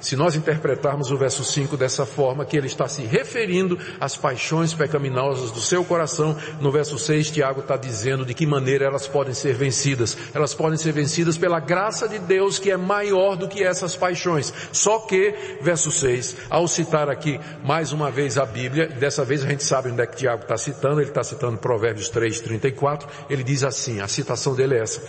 [0.01, 4.73] se nós interpretarmos o verso 5 dessa forma, que ele está se referindo às paixões
[4.73, 9.35] pecaminosas do seu coração, no verso 6 Tiago está dizendo de que maneira elas podem
[9.35, 10.17] ser vencidas.
[10.35, 14.53] Elas podem ser vencidas pela graça de Deus que é maior do que essas paixões.
[14.73, 19.49] Só que, verso 6, ao citar aqui mais uma vez a Bíblia, dessa vez a
[19.49, 23.43] gente sabe onde é que Tiago está citando, ele está citando Provérbios 3, 34, ele
[23.43, 25.03] diz assim, a citação dele é essa,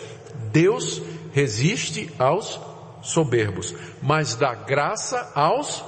[0.51, 2.59] Deus resiste aos
[3.01, 5.83] soberbos, mas dá graça aos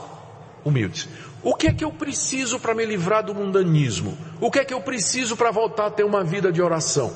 [0.63, 1.07] humildes.
[1.43, 4.15] O que é que eu preciso para me livrar do mundanismo?
[4.39, 7.11] O que é que eu preciso para voltar a ter uma vida de oração?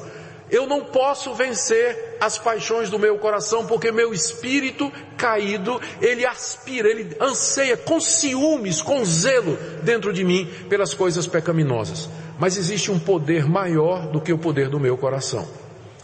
[0.50, 6.88] Eu não posso vencer as paixões do meu coração porque meu espírito caído, ele aspira,
[6.88, 12.10] ele anseia com ciúmes, com zelo dentro de mim pelas coisas pecaminosas.
[12.40, 15.48] Mas existe um poder maior do que o poder do meu coração.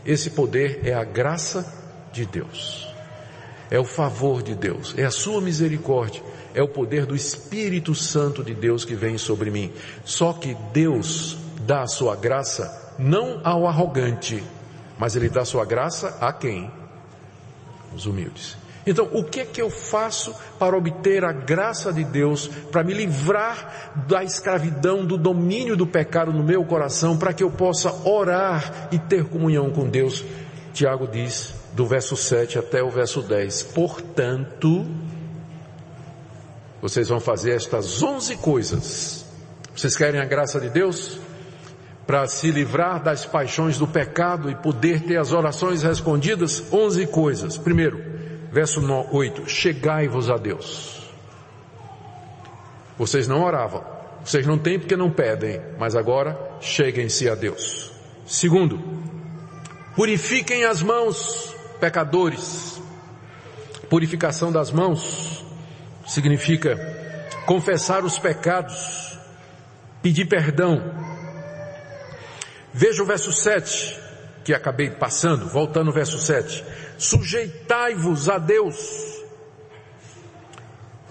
[0.06, 1.72] Esse poder é a graça
[2.12, 2.81] de Deus
[3.72, 6.22] é o favor de Deus, é a sua misericórdia,
[6.54, 9.72] é o poder do Espírito Santo de Deus que vem sobre mim.
[10.04, 14.44] Só que Deus dá a sua graça não ao arrogante,
[15.00, 16.70] mas ele dá a sua graça a quem?
[17.96, 18.58] Os humildes.
[18.86, 22.94] Então, o que é que eu faço para obter a graça de Deus, para me
[22.94, 28.90] livrar da escravidão, do domínio do pecado no meu coração, para que eu possa orar
[28.92, 30.26] e ter comunhão com Deus?
[30.74, 33.64] Tiago diz, do verso 7 até o verso 10.
[33.64, 34.86] Portanto,
[36.82, 39.26] vocês vão fazer estas 11 coisas.
[39.76, 41.20] Vocês querem a graça de Deus?
[42.06, 46.64] Para se livrar das paixões do pecado e poder ter as orações respondidas?
[46.74, 47.58] 11 coisas.
[47.58, 48.04] Primeiro,
[48.52, 48.82] verso
[49.12, 49.48] 8.
[49.48, 51.10] Chegai-vos a Deus.
[52.98, 53.84] Vocês não oravam.
[54.24, 55.62] Vocês não têm porque não pedem.
[55.80, 57.92] Mas agora, cheguem-se a Deus.
[58.26, 58.80] Segundo,
[59.96, 61.51] purifiquem as mãos
[61.82, 62.80] pecadores.
[63.89, 65.44] Purificação das mãos
[66.08, 66.78] significa
[67.46, 69.20] confessar os pecados,
[70.02, 70.82] pedir perdão.
[72.72, 74.00] Veja o verso 7
[74.44, 76.63] que acabei passando, voltando ao verso 7.
[76.98, 79.22] Sujeitai-vos a Deus.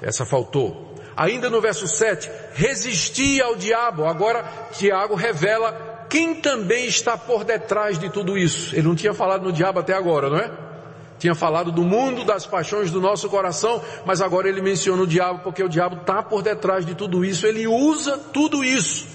[0.01, 0.95] Essa faltou.
[1.17, 4.07] Ainda no verso 7, resisti ao diabo.
[4.07, 4.43] Agora,
[4.73, 8.75] Tiago revela quem também está por detrás de tudo isso?
[8.75, 10.51] Ele não tinha falado no diabo até agora, não é?
[11.21, 15.41] Tinha falado do mundo, das paixões do nosso coração, mas agora ele menciona o diabo
[15.45, 17.47] porque o diabo está por detrás de tudo isso.
[17.47, 19.07] Ele usa tudo isso.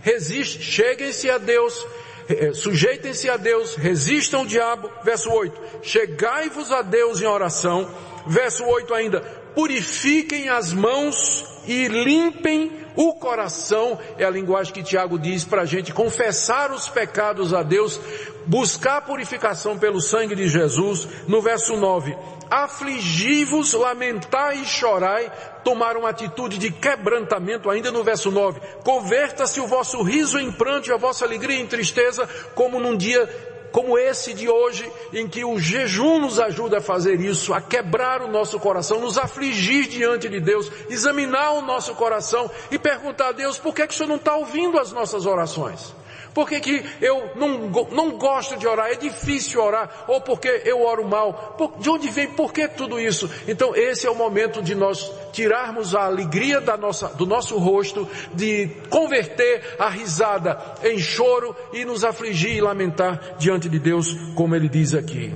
[0.00, 1.86] Resiste, cheguem-se a Deus,
[2.28, 4.90] eh, sujeitem-se a Deus, resistam ao diabo.
[5.02, 5.60] Verso 8.
[5.82, 7.88] Chegai-vos a Deus em oração.
[8.26, 9.20] Verso 8 ainda.
[9.54, 15.66] Purifiquem as mãos e limpem o coração é a linguagem que Tiago diz para a
[15.66, 18.00] gente confessar os pecados a Deus
[18.46, 21.08] buscar purificação pelo sangue de Jesus.
[21.26, 22.16] No verso 9,
[22.50, 25.30] afligi-vos, lamentai e chorai,
[25.64, 30.88] tomar uma atitude de quebrantamento, ainda no verso 9, converta-se o vosso riso em pranto
[30.88, 33.28] e a vossa alegria em tristeza, como num dia
[33.74, 38.22] como esse de hoje, em que o jejum nos ajuda a fazer isso, a quebrar
[38.22, 43.32] o nosso coração, nos afligir diante de Deus, examinar o nosso coração e perguntar a
[43.32, 45.92] Deus por que, é que o Senhor não está ouvindo as nossas orações?
[46.34, 48.88] Por que, que eu não, não gosto de orar?
[48.88, 50.04] É difícil orar?
[50.08, 51.54] Ou porque eu oro mal?
[51.56, 52.26] Por, de onde vem?
[52.26, 53.30] Por que tudo isso?
[53.46, 58.08] Então esse é o momento de nós tirarmos a alegria da nossa, do nosso rosto,
[58.34, 64.56] de converter a risada em choro e nos afligir e lamentar diante de Deus, como
[64.56, 65.32] ele diz aqui.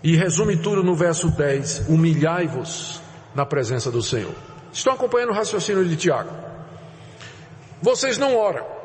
[0.00, 3.02] E resume tudo no verso 10, humilhai-vos
[3.34, 4.34] na presença do Senhor.
[4.72, 6.30] Estão acompanhando o raciocínio de Tiago?
[7.82, 8.75] Vocês não oram.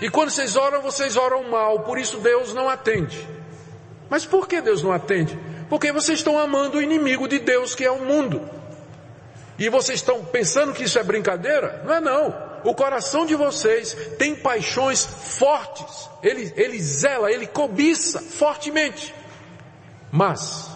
[0.00, 3.28] E quando vocês oram, vocês oram mal, por isso Deus não atende.
[4.08, 5.38] Mas por que Deus não atende?
[5.68, 8.48] Porque vocês estão amando o inimigo de Deus, que é o mundo.
[9.58, 11.82] E vocês estão pensando que isso é brincadeira?
[11.84, 12.48] Não é não.
[12.64, 16.08] O coração de vocês tem paixões fortes.
[16.22, 19.14] Ele, ele zela, ele cobiça fortemente.
[20.10, 20.70] Mas,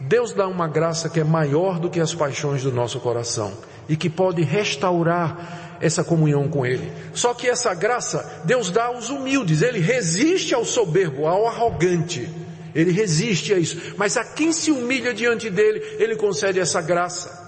[0.00, 3.52] Deus dá uma graça que é maior do que as paixões do nosso coração
[3.88, 6.92] e que pode restaurar essa comunhão com Ele.
[7.14, 12.28] Só que essa graça Deus dá aos humildes, Ele resiste ao soberbo, ao arrogante.
[12.74, 13.94] Ele resiste a isso.
[13.96, 17.46] Mas a quem se humilha diante dele, Ele concede essa graça.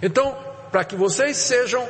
[0.00, 0.36] Então,
[0.70, 1.86] para que vocês sejam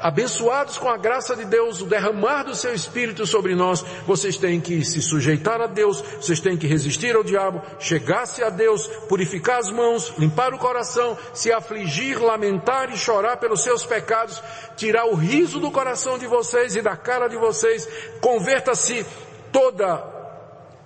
[0.00, 4.60] abençoados com a graça de Deus, o derramar do seu Espírito sobre nós, vocês têm
[4.60, 9.58] que se sujeitar a Deus, vocês têm que resistir ao diabo, chegar-se a Deus, purificar
[9.58, 14.42] as mãos, limpar o coração, se afligir, lamentar e chorar pelos seus pecados,
[14.76, 17.88] tirar o riso do coração de vocês e da cara de vocês,
[18.20, 19.06] converta-se
[19.50, 20.16] toda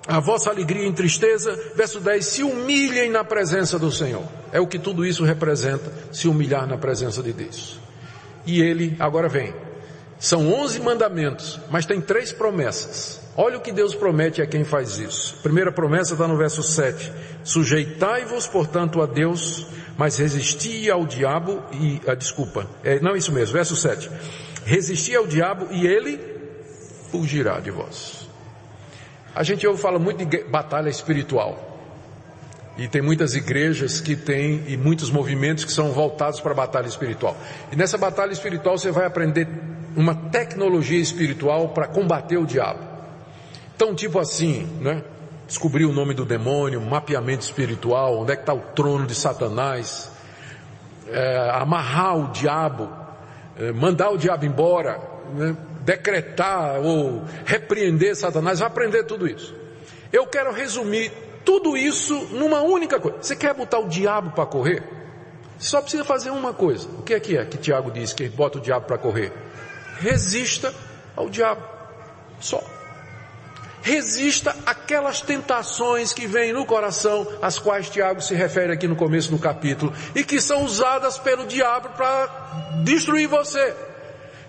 [0.07, 4.25] a vossa alegria em tristeza, verso 10, se humilhem na presença do Senhor.
[4.53, 7.80] É o que tudo isso representa, se humilhar na presença de Deus.
[8.47, 9.55] E ele agora vem.
[10.19, 13.21] São onze mandamentos, mas tem três promessas.
[13.37, 15.37] Olha o que Deus promete a quem faz isso.
[15.41, 17.11] A primeira promessa está no verso 7.
[17.43, 19.67] Sujeitai-vos, portanto, a Deus,
[19.97, 24.11] mas resisti ao diabo e, ah, desculpa, é, não isso mesmo, verso 7.
[24.65, 26.21] Resisti ao diabo e ele
[27.11, 28.29] fugirá de vós.
[29.35, 31.70] A gente ouve fala muito de batalha espiritual.
[32.81, 36.87] E tem muitas igrejas que têm e muitos movimentos que são voltados para a batalha
[36.87, 37.37] espiritual.
[37.71, 39.47] E nessa batalha espiritual você vai aprender
[39.95, 42.81] uma tecnologia espiritual para combater o diabo.
[43.77, 45.05] Então, tipo assim, né?
[45.47, 50.11] Descobrir o nome do demônio, mapeamento espiritual, onde é que está o trono de Satanás,
[51.07, 52.89] é, amarrar o diabo,
[53.59, 54.99] é, mandar o diabo embora,
[55.35, 55.55] né?
[55.83, 59.55] decretar ou repreender Satanás, vai aprender tudo isso.
[60.11, 61.13] Eu quero resumir
[61.45, 63.19] tudo isso numa única coisa.
[63.23, 64.83] Você quer botar o diabo para correr?
[65.59, 66.89] Só precisa fazer uma coisa.
[66.89, 69.33] O que é que é que Tiago diz que bota o diabo para correr?
[69.99, 70.75] Resista
[71.15, 71.63] ao diabo.
[72.41, 72.63] Só.
[73.83, 79.31] Resista aquelas tentações que vêm no coração, às quais Tiago se refere aqui no começo
[79.31, 82.27] do capítulo, e que são usadas pelo diabo para
[82.85, 83.75] destruir você.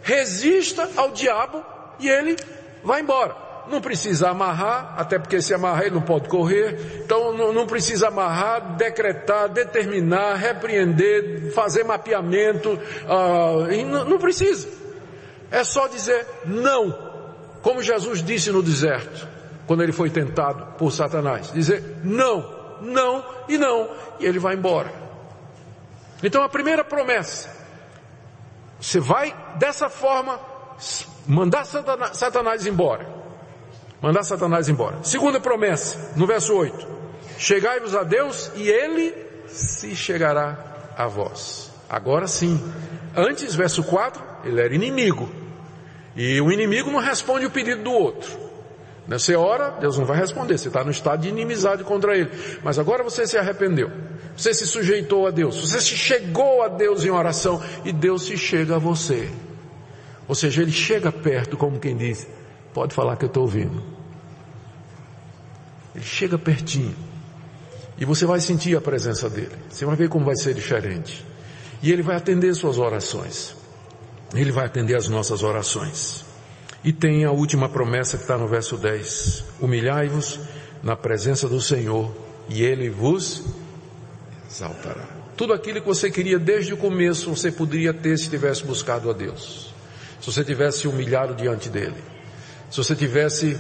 [0.04, 1.64] Resista ao diabo
[2.00, 2.36] e ele
[2.84, 7.52] vai embora não precisa amarrar, até porque se amarrar ele não pode correr, então não,
[7.52, 14.68] não precisa amarrar, decretar, determinar, repreender, fazer mapeamento, uh, não, não precisa.
[15.50, 16.92] É só dizer não,
[17.62, 19.28] como Jesus disse no deserto,
[19.66, 24.92] quando ele foi tentado por Satanás, dizer não, não e não, e ele vai embora.
[26.22, 27.50] Então a primeira promessa,
[28.80, 30.40] você vai dessa forma
[31.28, 33.21] mandar Satanás embora.
[34.02, 34.98] Mandar Satanás embora.
[35.04, 36.88] Segunda promessa, no verso 8.
[37.38, 39.14] Chegai-vos a Deus e Ele
[39.48, 41.72] se chegará a vós.
[41.88, 42.60] Agora sim.
[43.16, 45.30] Antes, verso 4, ele era inimigo.
[46.16, 48.32] E o inimigo não responde o pedido do outro.
[49.08, 50.58] Você ora, Deus não vai responder.
[50.58, 52.32] Você está no estado de inimizade contra ele.
[52.64, 53.92] Mas agora você se arrependeu.
[54.36, 55.60] Você se sujeitou a Deus.
[55.60, 57.62] Você se chegou a Deus em oração.
[57.84, 59.30] E Deus se chega a você.
[60.28, 62.26] Ou seja, ele chega perto, como quem diz,
[62.74, 63.84] Pode falar que eu estou ouvindo.
[65.96, 66.96] Ele chega pertinho.
[67.98, 69.56] E você vai sentir a presença dele.
[69.70, 71.26] Você vai ver como vai ser diferente.
[71.84, 73.56] E ele vai atender suas orações.
[74.34, 76.26] Ele vai atender as nossas orações.
[76.84, 79.44] E tem a última promessa que está no verso 10.
[79.60, 80.40] Humilhai-vos
[80.82, 82.12] na presença do Senhor
[82.50, 83.44] e ele vos
[84.50, 85.08] exaltará.
[85.38, 89.14] Tudo aquilo que você queria desde o começo, você poderia ter se tivesse buscado a
[89.14, 89.74] Deus.
[90.20, 92.12] Se você tivesse humilhado diante dele
[92.72, 93.60] se você tivesse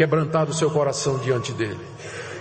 [0.00, 1.78] quebrantado o seu coração diante dele.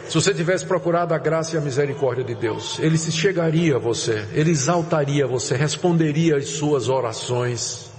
[0.08, 3.78] Se você tivesse procurado a graça e a misericórdia de Deus, Ele se chegaria a
[3.78, 7.92] você, Ele exaltaria você, responderia às suas orações,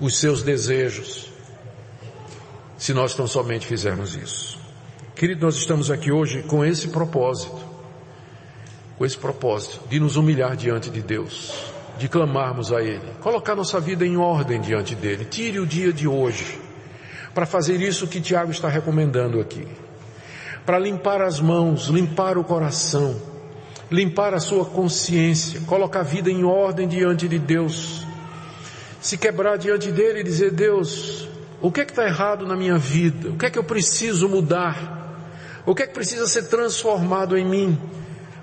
[0.00, 1.30] os seus desejos,
[2.76, 4.58] se nós tão somente fizermos isso.
[5.14, 7.60] Querido, nós estamos aqui hoje com esse propósito,
[8.98, 11.54] com esse propósito de nos humilhar diante de Deus,
[11.96, 15.24] de clamarmos a Ele, colocar nossa vida em ordem diante dEle.
[15.26, 16.65] Tire o dia de hoje
[17.36, 19.68] para fazer isso que Tiago está recomendando aqui
[20.64, 23.14] para limpar as mãos, limpar o coração,
[23.88, 28.04] limpar a sua consciência, colocar a vida em ordem diante de Deus,
[29.00, 31.28] se quebrar diante dele e dizer, Deus,
[31.62, 33.28] o que é que está errado na minha vida?
[33.28, 35.22] O que é que eu preciso mudar?
[35.64, 37.78] O que é que precisa ser transformado em mim?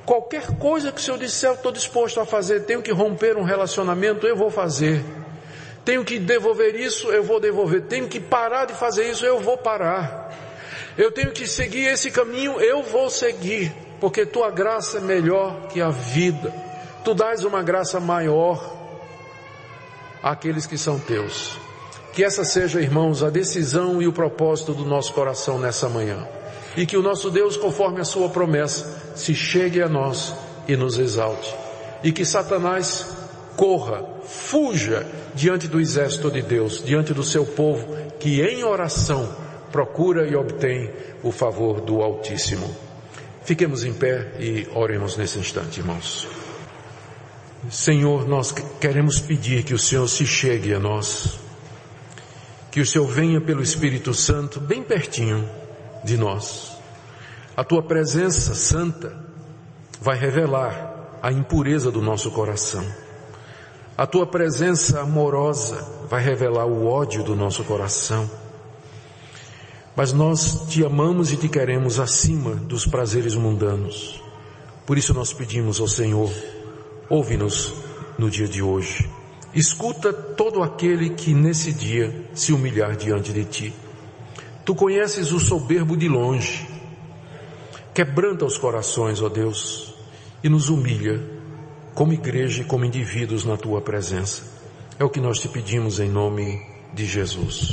[0.05, 2.61] Qualquer coisa que o Senhor disser, eu estou disposto a fazer.
[2.61, 5.03] Tenho que romper um relacionamento, eu vou fazer.
[5.83, 7.81] Tenho que devolver isso, eu vou devolver.
[7.83, 10.23] Tenho que parar de fazer isso, eu vou parar
[10.97, 15.81] eu tenho que seguir esse caminho, eu vou seguir, porque tua graça é melhor que
[15.81, 16.53] a vida.
[17.03, 18.77] Tu dás uma graça maior
[20.21, 21.57] àqueles que são teus.
[22.13, 26.27] Que essa seja, irmãos, a decisão e o propósito do nosso coração nessa manhã.
[26.77, 30.33] E que o nosso Deus, conforme a sua promessa, se chegue a nós
[30.67, 31.53] e nos exalte.
[32.03, 33.07] E que Satanás
[33.57, 35.05] corra, fuja
[35.35, 39.35] diante do exército de Deus, diante do seu povo, que em oração
[39.71, 40.91] procura e obtém
[41.23, 42.75] o favor do Altíssimo.
[43.43, 46.27] Fiquemos em pé e oremos nesse instante, irmãos.
[47.69, 51.39] Senhor, nós queremos pedir que o Senhor se chegue a nós,
[52.71, 55.49] que o Senhor venha pelo Espírito Santo bem pertinho
[56.03, 56.71] de nós.
[57.55, 59.15] A tua presença santa
[60.01, 62.85] vai revelar a impureza do nosso coração.
[63.95, 68.27] A tua presença amorosa vai revelar o ódio do nosso coração.
[69.95, 74.19] Mas nós te amamos e te queremos acima dos prazeres mundanos.
[74.83, 76.33] Por isso nós pedimos ao Senhor,
[77.07, 77.71] ouve-nos
[78.17, 79.07] no dia de hoje.
[79.53, 83.73] Escuta todo aquele que nesse dia se humilhar diante de ti.
[84.65, 86.67] Tu conheces o soberbo de longe.
[87.93, 89.93] Quebranta os corações, ó Deus,
[90.43, 91.32] e nos humilha
[91.93, 94.43] como igreja e como indivíduos na tua presença.
[94.99, 96.61] É o que nós te pedimos em nome
[96.93, 97.71] de Jesus.